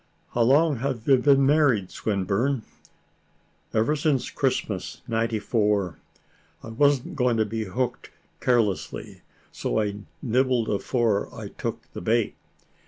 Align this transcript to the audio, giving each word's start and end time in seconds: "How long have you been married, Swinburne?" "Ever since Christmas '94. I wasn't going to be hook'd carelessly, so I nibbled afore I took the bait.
"How 0.33 0.41
long 0.41 0.77
have 0.77 1.07
you 1.07 1.17
been 1.17 1.45
married, 1.45 1.91
Swinburne?" 1.91 2.63
"Ever 3.71 3.95
since 3.95 4.31
Christmas 4.31 5.03
'94. 5.07 5.99
I 6.63 6.69
wasn't 6.69 7.15
going 7.15 7.37
to 7.37 7.45
be 7.45 7.65
hook'd 7.65 8.09
carelessly, 8.39 9.21
so 9.51 9.79
I 9.79 9.97
nibbled 10.23 10.69
afore 10.69 11.29
I 11.39 11.49
took 11.49 11.83
the 11.93 12.01
bait. 12.01 12.33